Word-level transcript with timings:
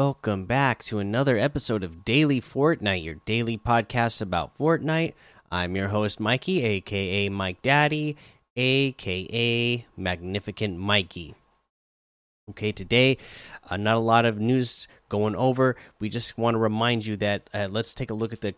welcome 0.00 0.46
back 0.46 0.82
to 0.82 0.98
another 0.98 1.36
episode 1.36 1.84
of 1.84 2.06
Daily 2.06 2.40
Fortnite, 2.40 3.04
your 3.04 3.16
daily 3.26 3.58
podcast 3.58 4.22
about 4.22 4.56
Fortnite. 4.56 5.12
I'm 5.52 5.76
your 5.76 5.88
host, 5.88 6.18
Mikey, 6.18 6.64
aka 6.64 7.28
Mike 7.28 7.60
Daddy, 7.60 8.16
aka 8.56 9.86
Magnificent 9.98 10.78
Mikey. 10.78 11.34
Okay, 12.48 12.72
today, 12.72 13.18
uh, 13.68 13.76
not 13.76 13.98
a 13.98 14.00
lot 14.00 14.24
of 14.24 14.40
news 14.40 14.88
going 15.10 15.36
over. 15.36 15.76
We 15.98 16.08
just 16.08 16.38
want 16.38 16.54
to 16.54 16.58
remind 16.58 17.04
you 17.04 17.16
that 17.16 17.50
uh, 17.52 17.68
let's 17.70 17.92
take 17.92 18.10
a 18.10 18.14
look 18.14 18.32
at 18.32 18.40
the 18.40 18.54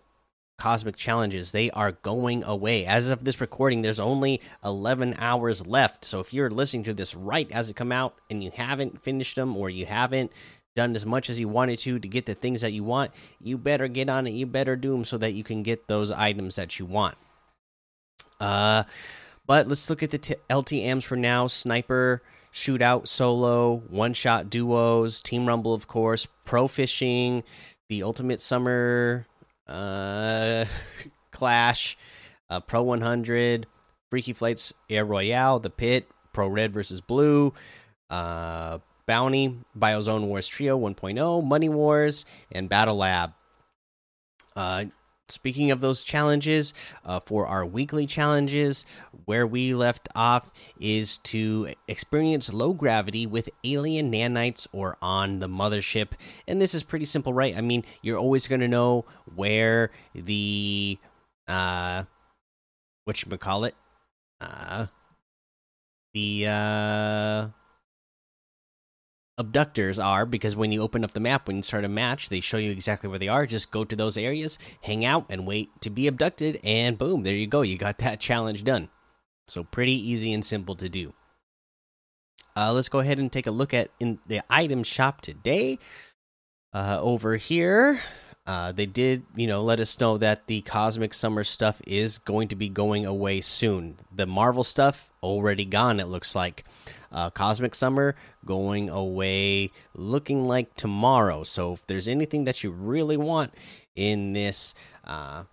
cosmic 0.59 0.95
challenges. 0.95 1.51
They 1.51 1.73
are 1.73 1.91
going 1.91 2.45
away. 2.45 2.87
As 2.87 3.11
of 3.11 3.25
this 3.25 3.41
recording, 3.41 3.83
there's 3.83 3.99
only 3.99 4.41
11 4.65 5.17
hours 5.19 5.67
left. 5.67 6.05
So 6.05 6.21
if 6.21 6.33
you're 6.33 6.51
listening 6.51 6.85
to 6.85 6.95
this 6.95 7.17
right 7.17 7.51
as 7.51 7.69
it 7.69 7.75
come 7.75 7.91
out 7.91 8.15
and 8.31 8.45
you 8.45 8.53
haven't 8.55 9.03
finished 9.03 9.35
them 9.35 9.57
or 9.57 9.69
you 9.69 9.87
haven't 9.87 10.31
done 10.75 10.97
as 10.97 11.05
much 11.05 11.29
as 11.29 11.39
you 11.39 11.49
wanted 11.49 11.79
to 11.81 11.99
to 11.99 12.09
get 12.09 12.27
the 12.27 12.35
things 12.35 12.61
that 12.63 12.73
you 12.73 12.85
want, 12.85 13.13
you 13.41 13.59
better 13.59 13.89
get 13.89 14.09
on 14.09 14.27
it. 14.27 14.33
You 14.33 14.47
better 14.47 14.77
do 14.77 14.93
them 14.93 15.05
so 15.05 15.19
that 15.19 15.35
you 15.35 15.45
can 15.45 15.63
get 15.63 15.89
those 15.89 16.11
items 16.11 16.57
that 16.57 16.79
you 16.79 16.87
want. 16.87 17.17
Uh, 18.41 18.85
but 19.47 19.69
let's 19.69 19.89
look 19.91 20.03
at 20.03 20.11
the 20.11 20.19
LTM's 20.51 21.05
for 21.05 21.17
now. 21.17 21.47
Sniper, 21.47 22.23
shootout, 22.53 23.07
solo, 23.07 23.77
one 23.89 24.13
shot 24.15 24.51
duos, 24.51 25.21
team 25.21 25.47
rumble, 25.47 25.75
of 25.75 25.87
course, 25.87 26.27
pro 26.45 26.69
fishing, 26.69 27.43
the 27.89 28.03
ultimate 28.03 28.41
summer 28.41 29.27
uh, 29.67 30.65
clash, 31.31 31.97
uh, 32.51 32.61
pro 32.61 32.83
100, 32.83 33.67
freaky 34.11 34.33
flights, 34.33 34.73
air 34.91 35.05
royale, 35.05 35.59
the 35.59 35.71
pit, 35.71 36.09
pro 36.33 36.49
red 36.49 36.73
versus 36.73 37.01
blue, 37.01 37.53
uh, 38.11 38.79
bounty, 39.13 39.55
biozone 39.79 40.25
wars 40.25 40.49
trio 40.49 40.79
1.0, 40.79 41.45
money 41.45 41.69
wars, 41.69 42.25
and 42.51 42.71
battle 42.71 42.97
lab. 42.97 43.35
Uh, 44.57 44.87
speaking 45.29 45.71
of 45.71 45.83
those 45.83 46.03
challenges, 46.03 46.73
uh, 47.05 47.21
for 47.21 47.47
our 47.47 47.67
weekly 47.67 48.07
challenges, 48.07 48.87
where 49.27 49.47
we 49.47 49.75
left 49.75 50.09
off 50.15 50.51
is 50.81 51.19
to 51.19 51.69
experience 51.89 52.55
low 52.55 52.73
gravity 52.73 53.27
with 53.27 53.51
alien 53.65 54.11
nanites 54.11 54.67
or 54.73 54.97
on 55.03 55.41
the 55.41 55.47
mothership. 55.47 56.13
And 56.49 56.59
this 56.59 56.73
is 56.73 56.83
pretty 56.83 57.05
simple, 57.05 57.35
right? 57.35 57.55
I 57.55 57.61
mean, 57.61 57.85
you're 58.01 58.19
always 58.19 58.49
going 58.49 58.63
to 58.63 58.69
know 58.69 59.05
where 59.35 59.91
the 60.15 60.99
uh, 61.47 62.05
what 63.05 63.23
you 63.23 63.37
call 63.37 63.65
it, 63.67 63.75
uh, 64.41 64.87
the 66.15 66.47
uh 66.49 67.49
abductors 69.43 69.99
are 69.99 70.25
because 70.25 70.57
when 70.57 70.73
you 70.73 70.81
open 70.81 71.05
up 71.05 71.13
the 71.13 71.21
map 71.21 71.47
when 71.47 71.57
you 71.57 71.63
start 71.63 71.85
a 71.85 71.89
match 71.89 72.29
they 72.31 72.41
show 72.41 72.57
you 72.57 72.71
exactly 72.71 73.11
where 73.11 73.19
they 73.19 73.29
are. 73.29 73.45
Just 73.45 73.71
go 73.71 73.85
to 73.85 73.97
those 73.97 74.17
areas 74.17 74.59
hang 74.83 75.05
out 75.05 75.27
and 75.29 75.47
wait 75.47 75.69
to 75.83 75.91
be 75.91 76.07
abducted 76.07 76.59
and 76.65 76.97
boom 76.97 77.23
there 77.23 77.35
you 77.35 77.47
go. 77.47 77.63
You 77.63 77.77
got 77.77 77.99
that 77.99 78.21
challenge 78.29 78.65
done. 78.65 78.89
So 79.49 79.65
pretty 79.65 79.93
easy 79.93 80.33
and 80.33 80.45
simple 80.45 80.77
to 80.77 80.89
do. 80.89 81.13
Uh, 82.57 82.73
let's 82.73 82.89
go 82.89 83.01
ahead 83.01 83.19
and 83.19 83.31
take 83.31 83.47
a 83.47 83.51
look 83.51 83.75
at 83.75 83.91
in 83.99 84.19
the 84.27 84.43
item 84.49 84.83
shop 84.83 85.21
today. 85.21 85.79
Uh, 86.75 86.99
over 87.01 87.37
here 87.37 88.01
uh, 88.45 88.73
they 88.73 88.87
did, 88.87 89.23
you 89.37 89.47
know, 89.47 89.63
let 89.63 89.79
us 89.79 89.99
know 90.01 90.19
that 90.19 90.47
the 90.49 90.63
Cosmic 90.63 91.15
Summer 91.15 91.45
stuff 91.45 91.81
is 91.87 92.19
going 92.19 92.49
to 92.49 92.57
be 92.57 92.69
going 92.69 93.07
away 93.07 93.41
soon. 93.41 93.97
The 94.15 94.27
Marvel 94.27 94.65
stuff 94.65 95.11
already 95.23 95.65
gone. 95.65 96.01
It 96.01 96.09
looks 96.09 96.35
like 96.35 96.65
uh, 97.13 97.31
Cosmic 97.31 97.75
Summer 97.75 98.17
going 98.45 98.89
away, 98.89 99.71
looking 99.95 100.45
like 100.45 100.75
tomorrow. 100.75 101.45
So 101.45 101.75
if 101.75 101.87
there's 101.87 102.09
anything 102.09 102.45
that 102.45 102.65
you 102.65 102.73
really 102.73 103.17
want 103.17 103.55
in 103.95 104.33
this, 104.33 104.75
uh, 105.05 105.45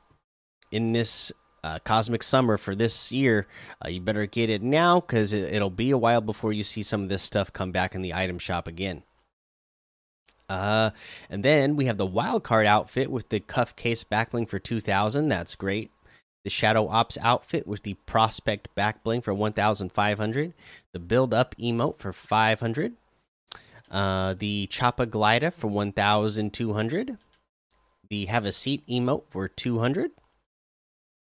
in 0.71 0.91
this 0.91 1.31
uh, 1.63 1.77
Cosmic 1.85 2.23
Summer 2.23 2.57
for 2.57 2.73
this 2.73 3.11
year, 3.11 3.45
uh, 3.85 3.89
you 3.89 4.01
better 4.01 4.25
get 4.25 4.49
it 4.49 4.63
now 4.63 4.99
because 4.99 5.31
it, 5.31 5.53
it'll 5.53 5.69
be 5.69 5.91
a 5.91 5.97
while 5.97 6.21
before 6.21 6.53
you 6.53 6.63
see 6.63 6.81
some 6.81 7.03
of 7.03 7.09
this 7.09 7.21
stuff 7.21 7.53
come 7.53 7.71
back 7.71 7.93
in 7.93 8.01
the 8.01 8.15
item 8.15 8.39
shop 8.39 8.67
again. 8.67 9.03
Uh, 10.49 10.89
and 11.29 11.43
then 11.43 11.75
we 11.75 11.85
have 11.85 11.97
the 11.97 12.05
wild 12.05 12.43
card 12.43 12.65
outfit 12.65 13.11
with 13.11 13.29
the 13.29 13.39
cuff 13.39 13.75
case 13.75 14.03
backbling 14.03 14.49
for 14.49 14.59
2000. 14.59 15.27
That's 15.27 15.55
great. 15.55 15.91
The 16.43 16.49
Shadow 16.49 16.87
Ops 16.87 17.17
outfit 17.21 17.67
with 17.67 17.83
the 17.83 17.95
Prospect 18.05 18.69
backbling 18.75 19.23
for 19.23 19.33
1500. 19.33 20.53
The 20.93 20.99
Build 20.99 21.33
Up 21.33 21.55
emote 21.57 21.97
for 21.97 22.13
500. 22.13 22.93
Uh, 23.91 24.35
the 24.37 24.67
Choppa 24.67 25.09
Glider 25.09 25.51
for 25.51 25.67
1200. 25.67 27.17
The 28.09 28.25
Have 28.25 28.45
a 28.45 28.51
Seat 28.51 28.87
emote 28.87 29.23
for 29.29 29.47
200. 29.47 30.11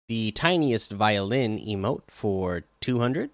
The 0.07 0.31
Tiniest 0.31 0.91
Violin 0.91 1.57
emote 1.57 2.03
for 2.07 2.63
200. 2.81 3.29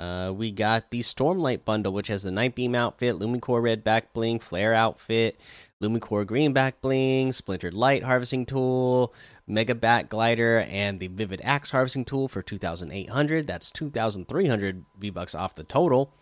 Uh, 0.00 0.32
we 0.32 0.50
got 0.50 0.88
the 0.88 1.00
Stormlight 1.00 1.66
bundle, 1.66 1.92
which 1.92 2.08
has 2.08 2.22
the 2.22 2.30
Night 2.30 2.54
Beam 2.54 2.74
outfit, 2.74 3.16
Lumicore 3.16 3.62
red 3.62 3.84
back 3.84 4.14
bling, 4.14 4.38
Flare 4.38 4.72
outfit, 4.72 5.38
Lumicore 5.82 6.26
green 6.26 6.54
back 6.54 6.80
bling, 6.80 7.32
Splintered 7.32 7.74
Light 7.74 8.02
harvesting 8.02 8.46
tool, 8.46 9.12
Mega 9.46 9.74
Bat 9.74 10.08
glider, 10.08 10.60
and 10.70 11.00
the 11.00 11.08
Vivid 11.08 11.42
Axe 11.44 11.72
harvesting 11.72 12.06
tool 12.06 12.28
for 12.28 12.40
2,800. 12.40 13.46
That's 13.46 13.70
2,300 13.70 14.86
V 14.98 15.10
bucks 15.10 15.34
off 15.34 15.54
the 15.54 15.64
total. 15.64 16.14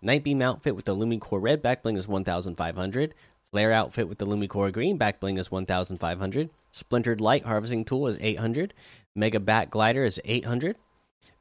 Night 0.00 0.24
Beam 0.24 0.40
outfit 0.40 0.74
with 0.74 0.86
the 0.86 0.96
Lumicore 0.96 1.42
red 1.42 1.60
back 1.60 1.82
bling 1.82 1.98
is 1.98 2.08
1,500. 2.08 3.14
Flare 3.50 3.72
outfit 3.72 4.08
with 4.08 4.16
the 4.16 4.26
Lumicore 4.26 4.72
green 4.72 4.96
back 4.96 5.20
bling 5.20 5.36
is 5.36 5.50
1,500. 5.50 6.48
Splintered 6.70 7.20
Light 7.20 7.44
harvesting 7.44 7.84
tool 7.84 8.06
is 8.06 8.16
800. 8.18 8.72
Mega 9.14 9.40
Bat 9.40 9.68
glider 9.68 10.04
is 10.04 10.18
800. 10.24 10.76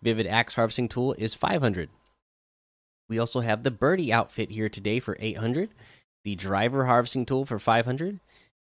Vivid 0.01 0.27
Axe 0.27 0.55
Harvesting 0.55 0.87
Tool 0.87 1.15
is 1.17 1.33
500. 1.33 1.89
We 3.09 3.19
also 3.19 3.41
have 3.41 3.63
the 3.63 3.71
Birdie 3.71 4.13
outfit 4.13 4.51
here 4.51 4.69
today 4.69 4.99
for 4.99 5.17
800. 5.19 5.69
The 6.23 6.35
Driver 6.35 6.85
Harvesting 6.85 7.25
Tool 7.25 7.45
for 7.45 7.59
500. 7.59 8.19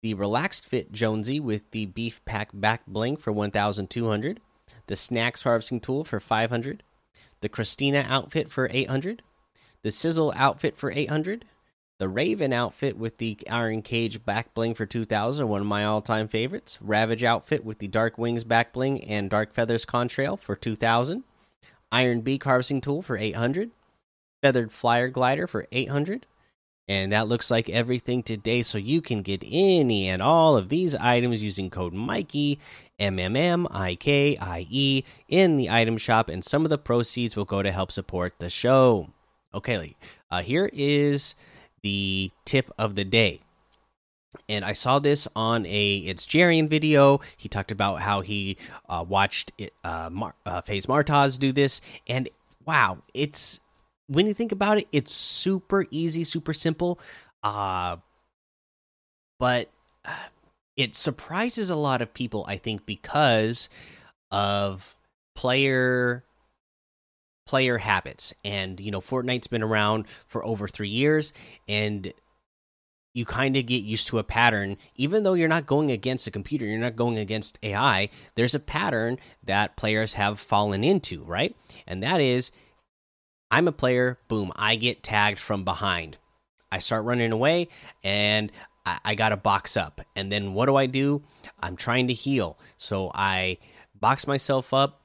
The 0.03 0.13
Relaxed 0.13 0.65
Fit 0.65 0.91
Jonesy 0.91 1.39
with 1.39 1.69
the 1.71 1.87
Beef 1.87 2.23
Pack 2.25 2.49
Back 2.53 2.85
Bling 2.87 3.17
for 3.17 3.31
1200. 3.31 4.39
The 4.87 4.95
Snacks 4.95 5.43
Harvesting 5.43 5.79
Tool 5.79 6.03
for 6.03 6.19
500. 6.19 6.83
The 7.41 7.49
Christina 7.49 8.05
outfit 8.07 8.49
for 8.49 8.69
800. 8.71 9.21
The 9.83 9.91
Sizzle 9.91 10.33
outfit 10.35 10.75
for 10.75 10.91
800 10.91 11.45
the 11.99 12.07
Raven 12.07 12.53
outfit 12.53 12.97
with 12.97 13.17
the 13.17 13.37
Iron 13.49 13.81
Cage 13.81 14.23
back 14.23 14.53
bling 14.53 14.75
for 14.75 14.85
2000, 14.85 15.47
one 15.47 15.61
of 15.61 15.67
my 15.67 15.83
all 15.83 16.01
time 16.01 16.27
favorites. 16.27 16.77
Ravage 16.81 17.23
outfit 17.23 17.65
with 17.65 17.79
the 17.79 17.87
Dark 17.87 18.17
Wings 18.17 18.43
back 18.43 18.73
bling 18.73 19.03
and 19.03 19.29
Dark 19.29 19.53
Feathers 19.53 19.85
contrail 19.85 20.37
for 20.39 20.55
2000. 20.55 21.23
Iron 21.91 22.21
Beak 22.21 22.43
harvesting 22.43 22.81
tool 22.81 23.01
for 23.01 23.17
800. 23.17 23.71
Feathered 24.41 24.71
Flyer 24.71 25.07
glider 25.07 25.47
for 25.47 25.65
800. 25.71 26.25
And 26.89 27.11
that 27.11 27.27
looks 27.27 27.51
like 27.51 27.69
everything 27.69 28.23
today. 28.23 28.61
So 28.61 28.77
you 28.77 29.01
can 29.01 29.21
get 29.21 29.43
any 29.45 30.07
and 30.07 30.21
all 30.21 30.55
of 30.55 30.69
these 30.69 30.95
items 30.95 31.43
using 31.43 31.69
code 31.69 31.93
Mikey, 31.93 32.59
M 32.99 33.19
M 33.19 33.35
M 33.35 33.67
I 33.71 33.95
K 33.95 34.37
I 34.39 34.67
E, 34.69 35.03
in 35.27 35.57
the 35.57 35.69
item 35.69 35.97
shop. 35.97 36.29
And 36.29 36.43
some 36.43 36.63
of 36.63 36.69
the 36.69 36.77
proceeds 36.77 37.35
will 37.35 37.45
go 37.45 37.61
to 37.61 37.71
help 37.71 37.91
support 37.91 38.39
the 38.39 38.49
show. 38.49 39.09
Okay, 39.53 39.95
uh, 40.29 40.41
here 40.41 40.69
is 40.71 41.35
the 41.87 42.31
tip 42.43 42.69
of 42.77 42.95
the 42.95 43.05
day. 43.05 43.39
And 44.49 44.65
I 44.65 44.73
saw 44.73 44.99
this 44.99 45.25
on 45.37 45.65
a 45.65 45.97
it's 45.99 46.25
Jarian 46.25 46.67
video. 46.67 47.21
He 47.37 47.47
talked 47.47 47.71
about 47.71 48.01
how 48.01 48.19
he 48.19 48.57
uh, 48.89 49.05
watched 49.07 49.53
it, 49.57 49.71
uh, 49.85 50.09
Mar 50.11 50.35
uh, 50.45 50.59
FaZe 50.59 50.85
Martoz 50.85 51.39
do 51.39 51.53
this, 51.53 51.79
and 52.05 52.27
wow, 52.65 52.97
it's 53.13 53.61
when 54.07 54.27
you 54.27 54.33
think 54.33 54.51
about 54.51 54.79
it, 54.79 54.87
it's 54.91 55.13
super 55.13 55.85
easy, 55.91 56.25
super 56.25 56.51
simple. 56.51 56.99
Uh, 57.41 57.95
but 59.39 59.71
uh, 60.03 60.11
it 60.75 60.93
surprises 60.93 61.69
a 61.69 61.77
lot 61.77 62.01
of 62.01 62.13
people, 62.13 62.43
I 62.49 62.57
think, 62.57 62.85
because 62.85 63.69
of 64.29 64.97
player 65.35 66.25
player 67.47 67.79
habits. 67.79 68.33
And, 68.45 68.79
you 68.79 68.91
know, 68.91 69.01
Fortnite's 69.01 69.47
been 69.47 69.63
around 69.63 70.07
for 70.27 70.45
over 70.45 70.67
three 70.67 70.89
years, 70.89 71.33
and 71.67 72.13
you 73.13 73.25
kind 73.25 73.55
of 73.55 73.65
get 73.65 73.83
used 73.83 74.07
to 74.09 74.19
a 74.19 74.23
pattern. 74.23 74.77
Even 74.95 75.23
though 75.23 75.33
you're 75.33 75.47
not 75.47 75.65
going 75.65 75.89
against 75.89 76.27
a 76.27 76.31
computer, 76.31 76.65
you're 76.65 76.77
not 76.77 76.95
going 76.95 77.17
against 77.17 77.57
AI, 77.63 78.09
there's 78.35 78.53
a 78.53 78.59
pattern 78.59 79.17
that 79.43 79.75
players 79.75 80.13
have 80.13 80.39
fallen 80.39 80.83
into, 80.83 81.23
right? 81.23 81.55
And 81.87 82.03
that 82.03 82.21
is 82.21 82.51
I'm 83.49 83.67
a 83.67 83.71
player, 83.71 84.19
boom, 84.27 84.51
I 84.55 84.75
get 84.75 85.03
tagged 85.03 85.39
from 85.39 85.63
behind. 85.63 86.17
I 86.71 86.79
start 86.79 87.05
running 87.05 87.31
away, 87.31 87.69
and 88.03 88.51
I, 88.85 88.99
I 89.05 89.15
got 89.15 89.29
to 89.29 89.37
box 89.37 89.77
up. 89.77 90.01
And 90.15 90.31
then 90.31 90.53
what 90.53 90.65
do 90.65 90.75
I 90.75 90.85
do? 90.85 91.23
I'm 91.59 91.77
trying 91.77 92.07
to 92.07 92.13
heal. 92.13 92.59
So 92.75 93.09
I 93.15 93.57
box 93.99 94.27
myself 94.27 94.73
up 94.73 95.01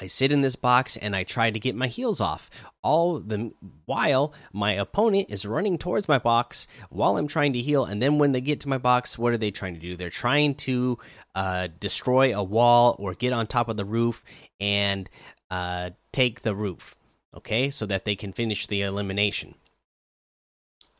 I 0.00 0.06
sit 0.06 0.30
in 0.30 0.42
this 0.42 0.56
box 0.56 0.96
and 0.96 1.16
I 1.16 1.24
try 1.24 1.50
to 1.50 1.58
get 1.58 1.74
my 1.74 1.88
heals 1.88 2.20
off. 2.20 2.50
All 2.82 3.18
the 3.18 3.52
while 3.84 4.32
my 4.52 4.72
opponent 4.72 5.28
is 5.30 5.44
running 5.44 5.76
towards 5.76 6.08
my 6.08 6.18
box 6.18 6.68
while 6.90 7.16
I'm 7.16 7.26
trying 7.26 7.52
to 7.54 7.60
heal. 7.60 7.84
And 7.84 8.00
then 8.00 8.18
when 8.18 8.32
they 8.32 8.40
get 8.40 8.60
to 8.60 8.68
my 8.68 8.78
box, 8.78 9.18
what 9.18 9.32
are 9.32 9.38
they 9.38 9.50
trying 9.50 9.74
to 9.74 9.80
do? 9.80 9.96
They're 9.96 10.10
trying 10.10 10.54
to 10.56 10.98
uh, 11.34 11.68
destroy 11.80 12.36
a 12.36 12.42
wall 12.42 12.96
or 12.98 13.14
get 13.14 13.32
on 13.32 13.46
top 13.46 13.68
of 13.68 13.76
the 13.76 13.84
roof 13.84 14.22
and 14.60 15.10
uh, 15.50 15.90
take 16.12 16.42
the 16.42 16.54
roof. 16.54 16.94
Okay, 17.34 17.70
so 17.70 17.84
that 17.86 18.04
they 18.04 18.16
can 18.16 18.32
finish 18.32 18.66
the 18.66 18.82
elimination. 18.82 19.54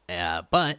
Uh, 0.08 0.42
but 0.50 0.78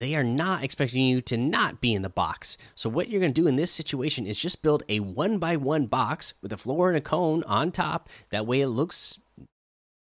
they 0.00 0.14
are 0.14 0.24
not 0.24 0.62
expecting 0.62 1.04
you 1.04 1.20
to 1.22 1.36
not 1.36 1.80
be 1.80 1.94
in 1.94 2.02
the 2.02 2.08
box. 2.08 2.58
So 2.74 2.90
what 2.90 3.08
you're 3.08 3.20
going 3.20 3.32
to 3.32 3.40
do 3.40 3.46
in 3.46 3.56
this 3.56 3.72
situation 3.72 4.26
is 4.26 4.38
just 4.38 4.62
build 4.62 4.82
a 4.88 5.00
one 5.00 5.38
by 5.38 5.56
one 5.56 5.86
box 5.86 6.34
with 6.42 6.52
a 6.52 6.58
floor 6.58 6.88
and 6.88 6.98
a 6.98 7.00
cone 7.00 7.42
on 7.44 7.72
top. 7.72 8.08
That 8.30 8.46
way 8.46 8.60
it 8.60 8.68
looks 8.68 9.18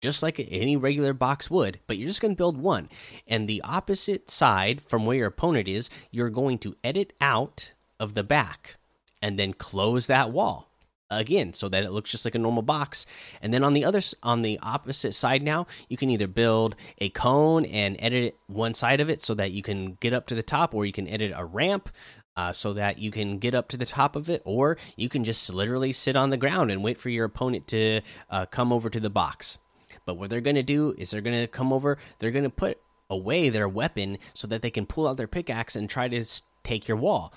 just 0.01 0.23
like 0.23 0.39
any 0.39 0.77
regular 0.77 1.13
box 1.13 1.49
would, 1.49 1.79
but 1.87 1.97
you're 1.97 2.07
just 2.07 2.21
going 2.21 2.33
to 2.33 2.37
build 2.37 2.57
one. 2.57 2.89
And 3.27 3.47
the 3.47 3.61
opposite 3.63 4.29
side 4.29 4.81
from 4.81 5.05
where 5.05 5.17
your 5.17 5.27
opponent 5.27 5.67
is, 5.67 5.89
you're 6.11 6.29
going 6.29 6.59
to 6.59 6.75
edit 6.83 7.13
out 7.19 7.73
of 7.99 8.13
the 8.13 8.23
back 8.23 8.77
and 9.21 9.37
then 9.37 9.53
close 9.53 10.07
that 10.07 10.31
wall 10.31 10.68
again 11.09 11.53
so 11.53 11.69
that 11.69 11.83
it 11.83 11.91
looks 11.91 12.11
just 12.11 12.25
like 12.25 12.35
a 12.35 12.39
normal 12.39 12.63
box. 12.63 13.05
And 13.41 13.53
then 13.53 13.63
on 13.63 13.73
the 13.73 13.85
other 13.85 14.01
on 14.23 14.41
the 14.41 14.59
opposite 14.61 15.13
side 15.13 15.43
now 15.43 15.67
you 15.87 15.97
can 15.97 16.09
either 16.09 16.27
build 16.27 16.75
a 16.99 17.09
cone 17.09 17.65
and 17.65 17.95
edit 17.99 18.37
one 18.47 18.73
side 18.73 18.99
of 18.99 19.09
it 19.09 19.21
so 19.21 19.33
that 19.35 19.51
you 19.51 19.61
can 19.61 19.93
get 19.99 20.13
up 20.13 20.27
to 20.27 20.35
the 20.35 20.43
top 20.43 20.73
or 20.73 20.85
you 20.85 20.93
can 20.93 21.07
edit 21.07 21.31
a 21.35 21.45
ramp 21.45 21.89
uh, 22.37 22.53
so 22.53 22.73
that 22.73 22.99
you 22.99 23.11
can 23.11 23.37
get 23.37 23.53
up 23.53 23.67
to 23.67 23.77
the 23.77 23.85
top 23.85 24.15
of 24.15 24.29
it 24.29 24.41
or 24.45 24.77
you 24.95 25.09
can 25.09 25.23
just 25.23 25.53
literally 25.53 25.91
sit 25.91 26.15
on 26.15 26.29
the 26.29 26.37
ground 26.37 26.71
and 26.71 26.83
wait 26.83 26.97
for 26.97 27.09
your 27.09 27.25
opponent 27.25 27.67
to 27.67 28.01
uh, 28.29 28.45
come 28.45 28.71
over 28.71 28.89
to 28.89 28.99
the 28.99 29.09
box. 29.09 29.57
But 30.05 30.15
what 30.15 30.29
they're 30.29 30.39
going 30.39 30.55
to 30.55 30.63
do 30.63 30.95
is 30.97 31.11
they're 31.11 31.21
going 31.21 31.41
to 31.41 31.47
come 31.47 31.73
over 31.73 31.97
they're 32.19 32.31
going 32.31 32.43
to 32.43 32.49
put 32.49 32.79
away 33.09 33.49
their 33.49 33.67
weapon 33.67 34.17
so 34.33 34.47
that 34.47 34.61
they 34.61 34.69
can 34.69 34.85
pull 34.85 35.07
out 35.07 35.17
their 35.17 35.27
pickaxe 35.27 35.75
and 35.75 35.89
try 35.89 36.07
to 36.07 36.23
take 36.63 36.87
your 36.87 36.97
wall. 36.97 37.33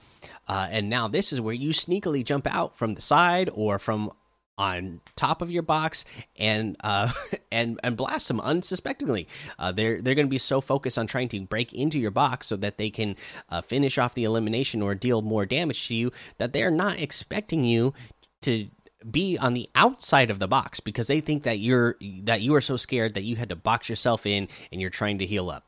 Uh, 0.48 0.68
and 0.70 0.90
now 0.90 1.08
this 1.08 1.32
is 1.32 1.40
where 1.40 1.54
you 1.54 1.70
sneakily 1.70 2.24
jump 2.24 2.46
out 2.46 2.76
from 2.76 2.94
the 2.94 3.00
side 3.00 3.50
or 3.54 3.78
from 3.78 4.12
on 4.58 5.00
top 5.16 5.42
of 5.42 5.50
your 5.50 5.62
box 5.62 6.04
and 6.38 6.76
uh, 6.84 7.10
and 7.52 7.80
and 7.82 7.96
blast 7.96 8.28
them 8.28 8.40
unsuspectingly. 8.40 9.26
Uh, 9.58 9.72
they're 9.72 10.00
they're 10.00 10.14
going 10.14 10.26
to 10.26 10.30
be 10.30 10.38
so 10.38 10.60
focused 10.60 10.98
on 10.98 11.06
trying 11.06 11.28
to 11.28 11.40
break 11.40 11.72
into 11.72 11.98
your 11.98 12.10
box 12.10 12.46
so 12.46 12.56
that 12.56 12.78
they 12.78 12.90
can 12.90 13.16
uh, 13.48 13.60
finish 13.60 13.98
off 13.98 14.14
the 14.14 14.24
elimination 14.24 14.82
or 14.82 14.94
deal 14.94 15.22
more 15.22 15.46
damage 15.46 15.88
to 15.88 15.94
you 15.94 16.12
that 16.38 16.52
they're 16.52 16.70
not 16.70 17.00
expecting 17.00 17.64
you 17.64 17.94
to 18.42 18.68
be 19.10 19.36
on 19.38 19.54
the 19.54 19.68
outside 19.74 20.30
of 20.30 20.38
the 20.38 20.46
box 20.46 20.80
because 20.80 21.08
they 21.08 21.20
think 21.20 21.42
that 21.42 21.58
you're 21.58 21.96
that 22.22 22.40
you 22.40 22.54
are 22.54 22.60
so 22.60 22.76
scared 22.76 23.14
that 23.14 23.24
you 23.24 23.36
had 23.36 23.48
to 23.48 23.56
box 23.56 23.88
yourself 23.88 24.26
in 24.26 24.48
and 24.70 24.80
you're 24.80 24.90
trying 24.90 25.18
to 25.18 25.26
heal 25.26 25.50
up. 25.50 25.64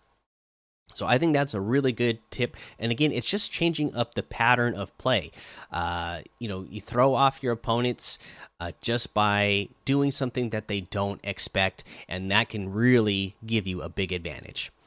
So 0.95 1.07
I 1.07 1.19
think 1.19 1.35
that's 1.35 1.55
a 1.55 1.61
really 1.61 1.93
good 1.93 2.19
tip. 2.31 2.57
And 2.79 2.91
again, 2.91 3.13
it's 3.13 3.29
just 3.29 3.53
changing 3.53 3.95
up 3.95 4.15
the 4.15 4.23
pattern 4.23 4.75
of 4.75 4.97
play. 4.99 5.31
Uh, 5.73 6.21
you 6.39 6.49
know, 6.49 6.67
you 6.69 6.81
throw 6.81 7.15
off 7.15 7.43
your 7.43 7.53
opponents 7.53 8.19
uh, 8.61 8.73
just 8.81 9.13
by 9.13 9.69
doing 9.85 10.11
something 10.11 10.51
that 10.51 10.69
they 10.69 10.81
don't 10.81 11.21
expect, 11.25 11.85
and 12.09 12.31
that 12.31 12.49
can 12.49 12.73
really 12.73 13.37
give 13.45 13.67
you 13.67 13.83
a 13.83 13.89
big 13.89 14.13
advantage. 14.13 14.71